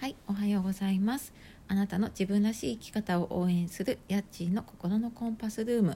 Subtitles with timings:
[0.00, 1.34] はいおはようございます。
[1.68, 5.94] あなたの自分らしい生き方を応援するヤッチーの心のコンパスルーム、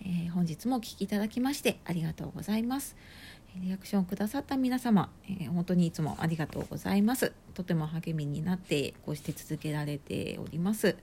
[0.00, 2.96] えー、本日もお聴きいただきましてありがとうございます。
[3.62, 7.30] リアクションくださった皆様、えー、本当にいつもありがとうございます。
[7.54, 10.96] とても励みになってこうして続けられております。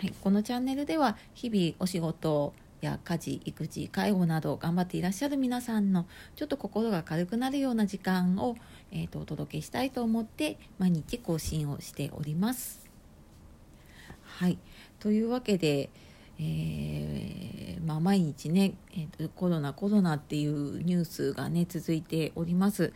[0.00, 6.06] はい、このチャンネルでは日々お仕事や家事育児介護など頑張っていらっしゃる皆さんの
[6.36, 8.56] ちょっと心が軽くなるような時間を、
[8.92, 12.88] えーと、お届けしたいと思って毎日更新をしております。
[14.22, 14.58] はい
[15.00, 15.90] というわけで、
[16.38, 22.92] えー、まあ、毎日ね、えーと、コロナコロナっていうニュースがね続いております。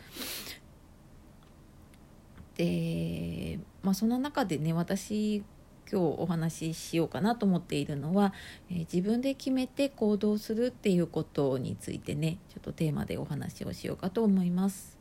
[2.55, 5.43] で、まあ、その中でね私
[5.91, 8.33] 今日お話ししようかなと思っているのは、
[8.69, 14.97] えー、自分で決めて行動するっていうことについてねちょっとテーマでお話をしようかと思います。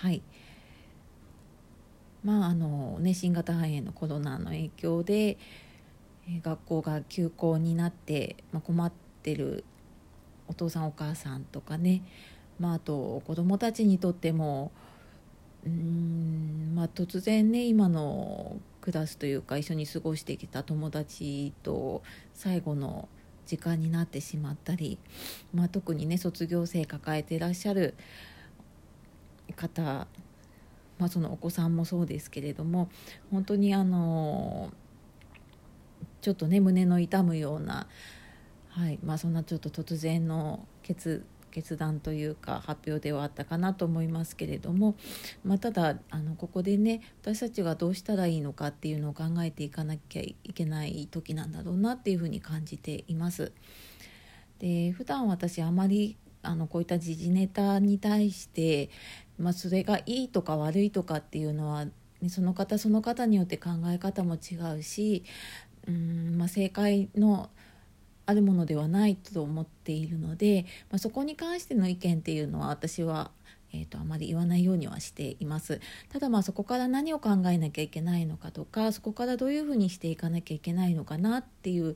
[0.00, 0.22] はい
[2.24, 5.38] まああのね新型肺炎のコロナの影響で、
[6.28, 9.64] えー、学校が休校になって、まあ、困ってる
[10.46, 12.02] お父さんお母さんとかね、
[12.58, 14.72] まあ、あと子どもたちにとっても
[15.68, 22.02] うんまあ、突然ね今のクラスというか一緒に過ごしてきた友達と
[22.34, 23.08] 最後の
[23.46, 24.98] 時間になってしまったり、
[25.52, 27.94] まあ、特にね卒業生抱えてらっしゃる
[29.56, 30.06] 方、
[30.98, 32.90] まあ、そのお子さんもそうですけれども
[33.30, 34.70] 本当にあの
[36.20, 37.86] ちょっとね胸の痛むような、
[38.68, 44.96] はいまあ、そんなちょっと突然の決決断というか発表ではあったかなと思いますけれども、
[45.44, 53.52] まあ、ただあのここでね私たちがどうしたらいいのかっていうのを考えていかなきゃいけない時なんだろうなっていうふうに感じています。
[54.58, 58.90] で普段私あまりあのこういった時事ネタに対して、
[59.38, 61.92] まあ、それがいいとか悪いとかっていうのは、ね、
[62.28, 65.24] その方その方によって考え方も違うし
[65.88, 67.50] うん、まあ、正解の
[68.28, 73.30] あるものではないと思っているので、まあ、そこに関しての意見っていうのは私は
[73.74, 81.94] えーと、あまり言わないようにはしていますただまあそこから何を考えなきゃいけないのかとかそこからどういうふうにしていかなきゃいけないのかなっていう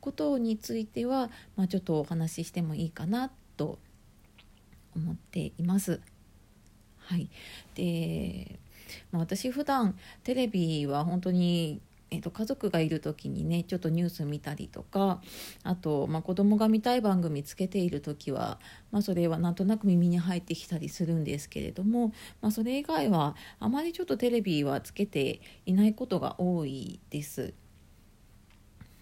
[0.00, 3.78] ことについては、まあ、ちょっとお話ししてもいいかなと
[4.96, 6.00] 思っています。
[7.00, 7.28] はい、
[7.74, 8.58] で、
[9.12, 15.20] まあ、私普段テレビは本当にえーと、家族がいる時にねちょっとニュース見たりとか
[15.62, 18.58] あと、まあ、子供が見たい番組つけている時は、
[18.90, 27.54] まあ、それはなんとなく耳に入ってきたりするんですけれども、まあ、それ以外はあまりちょっとテレビはつけていないことが多いです。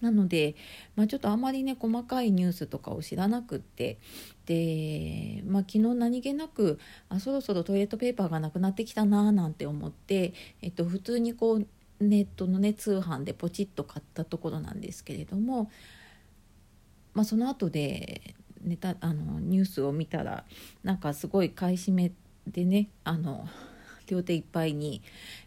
[0.01, 0.55] なので、
[0.95, 3.97] まあ、ちょっとあまりね細かいニュースとかを知らなくって
[4.45, 11.67] で、まあ、昨日何気なくあそろそろトイレットペーパーがなくなってきたななんて思って、えっと、普通にこう
[11.99, 15.69] ネットのね通販でポチッと買ったところなんですけれども、
[17.13, 20.45] まあ、その後でネタあのニュースを見たら
[20.83, 22.11] なんかすごい買い占め
[22.47, 23.47] でねあの
[24.07, 25.01] 両手いっぱいに、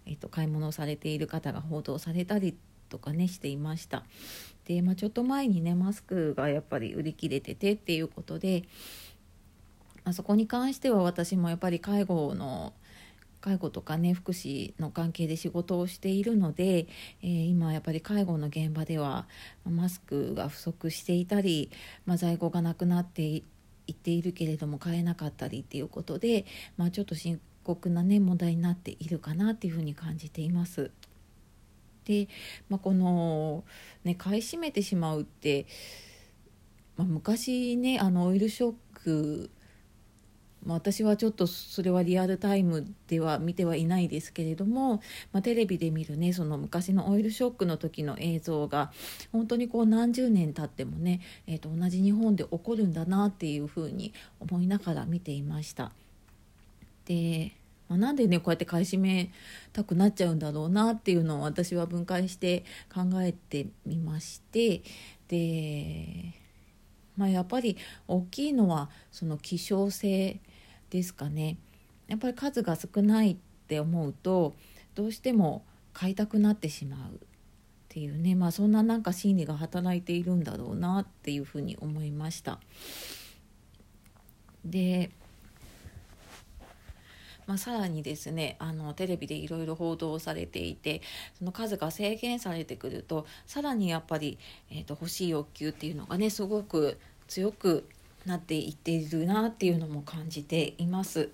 [0.07, 2.57] えっと、買い物をされている方が報道されたり
[2.89, 4.05] とかねしていました。
[4.67, 8.65] で、まあ、ちょっと前にねマスクがやっぱり売り切れててっていうことで、
[10.05, 12.73] まあ、そこに関しては私もやっぱり介護の
[13.43, 16.87] 介護とかね福祉の関係で仕事をしているので、
[17.23, 19.27] えー、今やっぱり介護の現場では
[19.69, 21.71] マスクが不足していたり、
[22.07, 23.45] まあ、在庫がなくなってい
[23.91, 30.91] っているけれども買えなかったりっていうことで、まあ、ちょっと深刻なね問題になっているかなっていうふうに感じています。
[32.05, 32.29] で、
[32.69, 33.65] まあ、この、
[34.05, 35.67] ね、買い占めてしまうって、
[36.97, 39.51] まあ、昔ねあのオイルショック
[40.65, 45.03] まあ、私はちょっとそれはリアルタイムでは見てはいないですけれども、
[45.33, 48.93] まあ、テレビで見るねその昔のオイルショックの時の映像が
[49.33, 55.93] 本当にこう何十年経ってもね、えー、と同じ日本で起こるんだなっていうふうに思いながら見ていました。
[57.07, 57.53] で
[57.89, 59.31] まあ、なんでねこうやって買い占め
[59.75, 62.65] たくなっちゃうんだろうなっていうのを私は分解して
[62.95, 64.83] 考えてみまして
[65.29, 66.33] で、
[67.19, 67.77] まあ、やっぱり
[68.09, 70.41] 大きいのはその希少性
[70.93, 71.57] ですかね
[72.07, 73.37] やっぱり数が少ないっ
[73.67, 74.55] て思うと
[74.95, 77.19] どうしても買いたくなってしまうっ
[77.89, 82.61] ていうねまあそんななんか心理が働いているんだろうなっていうふうに思いました。
[84.65, 85.11] で
[87.45, 91.03] まあ、さらにですねあのテレビでいろいろ報道されていて
[91.37, 94.39] その数が制限されてくるとさらにやっぱり、
[94.71, 97.89] えーと欲しい欲求っていうのがねすごく強く
[98.27, 101.31] なっていっているなっていうのも感じています。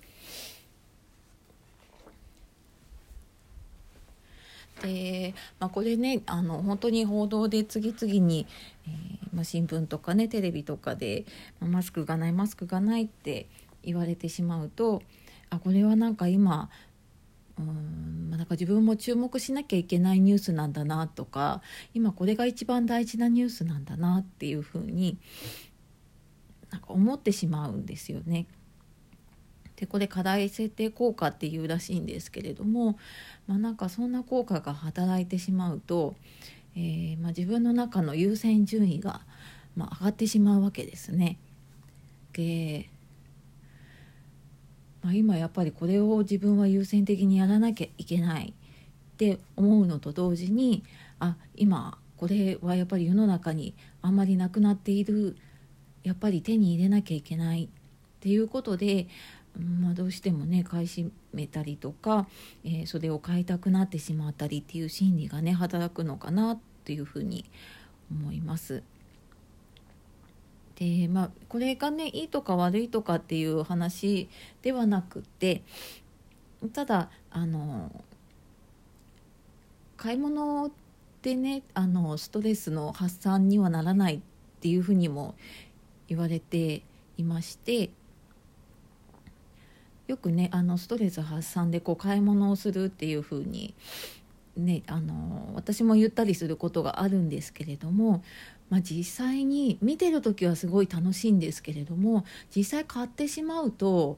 [4.81, 8.47] で、まあ、これねあの本当に報道で次々に、
[8.87, 11.25] えー、まあ、新聞とかねテレビとかで、
[11.59, 13.47] まあ、マスクがないマスクがないって
[13.83, 15.01] 言われてしまうと
[15.49, 16.69] あこれはなんか今
[17.59, 21.61] うんなんか自分も注目しなきゃいけないニュースなんだなとか
[21.93, 25.17] 今これが一番大事なニュースなんだなっていうふうに
[26.99, 28.45] 思ってしまうんですよね。
[29.77, 32.99] でこれ課題設定効果っていうらしいんですけれども、
[33.47, 36.15] まあ、なんかそんな効果が働いてしまうと、
[36.75, 39.21] えー、まあ、自分の中の優先順位が、
[39.77, 41.39] まあ、上がってしまうわけですね。
[42.33, 42.89] で、
[45.01, 48.53] ま、今やっぱりこれを自分は優先的にやらなきゃいけない
[49.13, 50.83] って思うのと同時に
[51.19, 55.37] あ今これはやっぱり世の中にあんまりなくなっている
[56.03, 57.69] やっぱり手に入れなきゃいけないっ
[58.19, 59.07] ていうことで
[59.57, 62.27] まあ、どうしてもね買い占めたりとか、
[62.63, 67.45] えー、それを買いたくなってしまったりっていう心理がね働くのかなっていうふうに
[68.11, 68.83] 思います。
[70.75, 74.29] でまあこれがねいいとか悪いとかっていう話
[74.61, 75.61] ではなくて
[76.71, 77.91] ただあの
[79.97, 80.71] 買い物
[81.21, 84.19] でねあのストレスの発散にはならないっ
[84.61, 85.35] ていうふうにも
[86.09, 86.81] 言われて
[87.17, 87.91] いまして
[90.07, 93.75] よくねあのストレス発散でこう買い物をするっていう風に
[94.57, 98.23] ねあの私も言ったりすることがあるんですけれども、
[98.69, 102.25] まあ、実際に見てる時はすごい楽しいんですけれども
[102.55, 104.17] 実際買ってしまうと、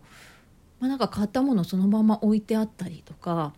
[0.79, 3.53] まあ、なんか買ったものそのまま置いてあったりとか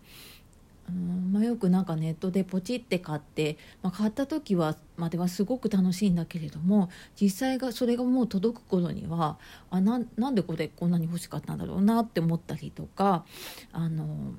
[0.88, 6.90] うんまあ、よくなんかネットでポチって買って、まあ、買った時はまではすごく楽しいんだけれども
[7.20, 9.38] 実際がそれがもう届く頃には
[9.70, 13.24] あななんでこれこんなに欲しかったんだろうなって思ったりとか
[13.72, 14.34] あの、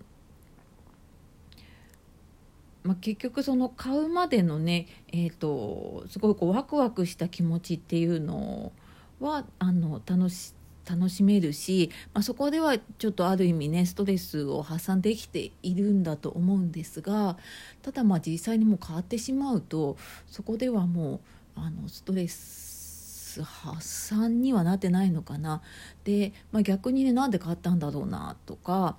[2.84, 8.72] まあ、結局その買うまでのね、えーと、すごいこうワクワクした気持ちっていうの
[9.20, 10.54] はあの楽し
[10.90, 17.38] 楽しめるし、まあ、そこではちょっとある意味ねストレスを発散できているんだと思うんですが
[17.82, 19.98] ただまあ実際にもう変わってしまうと
[20.28, 21.16] そこではも
[21.58, 25.62] うあのストレス発散にはなってないのかな。
[26.06, 28.98] で、まあ、逆にねなんで買ったんだろうなとか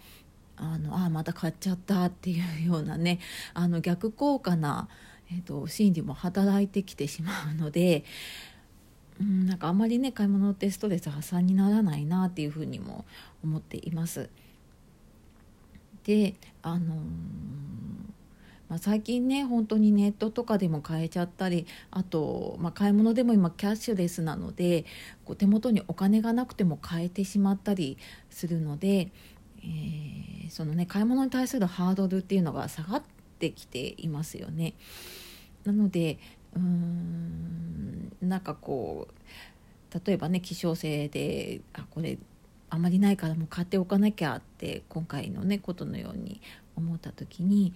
[0.56, 3.18] あのあまた買っちゃったっていうようなね
[3.54, 4.88] あの逆効果な、
[5.30, 8.04] えーと心理も働いてきてしまうので
[9.20, 13.04] うん、なんかあんまりね買い物ってストレス発散にならないなっていうふうにも
[13.42, 14.28] 思っています。
[16.04, 16.98] であのー、
[18.68, 24.84] まあ、最近ね本当にネットとかでも買えちゃったりあと、まあ、買い物でも今キャッシュレスなので
[25.24, 27.98] こう手元にお金がなくても買えてしまったり
[28.30, 29.10] するので、
[29.62, 33.02] えー、そのね買い物に対するハードルっていうのが下がっ
[33.40, 34.74] てきていますよね。
[35.64, 36.18] なので
[36.56, 42.18] うーんなんかこう例えばね希少性であこれ
[42.68, 46.40] あまりないからもう買っておかなきゃって今回のねことのように
[46.76, 47.72] 思った時に、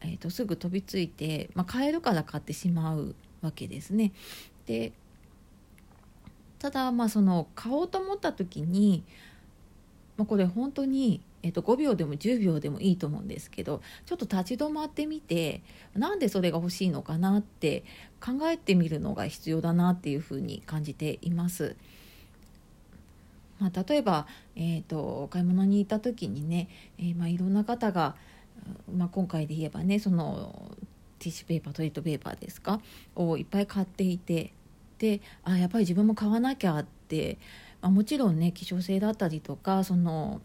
[0.00, 4.12] えーと、すぐ飛びついて、まあ、買えるから買ってしまうわけですね。
[4.66, 4.92] で
[6.58, 9.02] ただまあその買おうと思った時に、
[10.16, 15.62] まあ、これ本当にえっと、5秒でも10秒でもいいと思うんですけどちょっと立ち止まってみて
[15.94, 17.84] なんでそれが欲しいのかなって
[18.20, 21.76] 考えてみるのが必要だなっていうふうに感じています。
[23.58, 26.68] まあ、例えば、えーと、買い物に行った時にね、
[26.98, 28.16] えー、まあ、いろんな方が、
[28.90, 30.72] まあ、今回で言えばねその
[31.18, 32.80] ティッシュペーパートイレットペーパーですか
[33.14, 34.54] をいっぱい買っていて
[34.98, 37.38] であやっぱり自分も買わなきゃって、
[37.82, 40.40] まあ、もちろんね希少性だったりとかその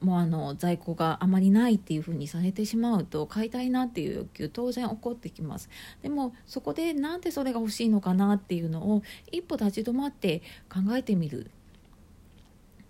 [0.00, 5.70] もうあの在庫があまりないっていうふうにされてしまうと買いたいなっていう欲求当然起こってきます。
[6.02, 11.50] でもそこでなんでそれが欲しいのかなっていうのを一歩立ち止まって考えてみる。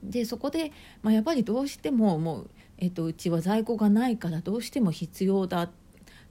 [0.03, 0.73] でそこで、
[1.03, 5.71] まあ、やっぱりどうしてももう、えっと、うちは在庫がないからどうしても必要だっ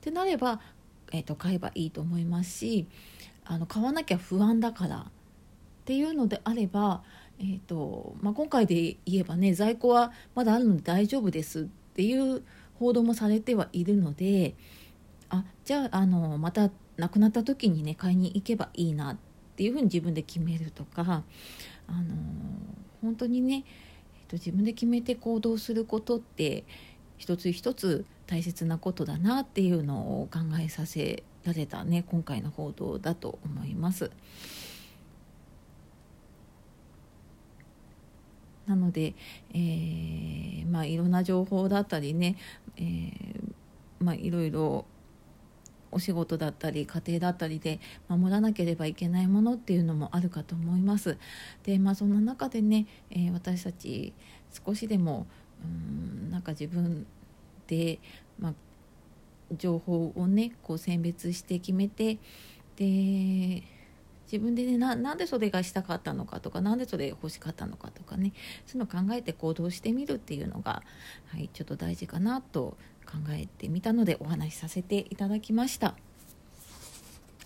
[0.02, 0.62] てなれば、
[1.12, 2.88] えっと、買えばいいと思いますし
[3.44, 5.04] あの買わなきゃ不安だからっ
[5.86, 7.04] ていうのであれば
[7.40, 11.64] えーとまあ、今回で言えばね在庫はまだあるので大丈夫ですっ
[11.94, 12.44] ていう
[12.80, 14.56] 報道もされてはいるので
[15.30, 19.18] あじゃああのまた亡くなった時にね買いに行けばいいなっ
[19.56, 21.24] ていうふうに自分で決めるとか
[21.88, 22.16] あの
[23.02, 23.64] 本当にね、
[24.16, 26.64] えーと、自分で決めて行動することって
[27.18, 34.12] 一つ一つ大切なことだなっていうのを考えさせられたね今回の報道だと思います。
[38.68, 39.14] なので、
[39.54, 42.36] えー、まあ、いろんな情報だったりね、
[42.78, 43.54] えー、
[44.00, 44.86] まあ、いろいろ
[45.92, 47.80] お仕事だったり家庭だったりで
[48.10, 51.18] 守らなければいけないものっていうのもあるかと思います。
[51.64, 54.14] でまあそんな中でね、えー、私たち
[54.66, 55.26] 少しでも
[55.64, 57.06] うんなんか自分
[57.68, 58.00] で、
[58.38, 58.54] まあ、
[59.58, 62.18] 情報をねこう選別して決めて
[62.76, 63.64] で
[64.32, 68.34] 自分でねなんでそれがしたかったのかとか何でそれ欲しかったのかとかね
[68.66, 70.84] そういうのを考えて行動してみるっていうのが、
[71.28, 75.96] はい、ちょっと大事かなと考えてみたのでお話しさせていただきました。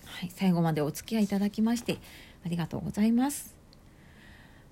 [0.05, 1.97] はい、最後までお付き合いいただきまして
[2.45, 3.55] ありがとうございます。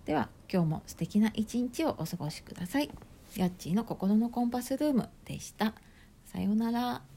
[0.06, 2.90] では今日も素敵な一日をお過ごしください。
[3.36, 5.74] やっちーの心のコンパスルームでした。
[6.26, 7.17] さようなら。